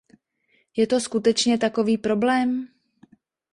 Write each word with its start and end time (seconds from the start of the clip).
Je 0.77 0.87
to 0.87 0.99
skutečně 0.99 1.57
takový 1.57 1.97
problém? 1.97 2.67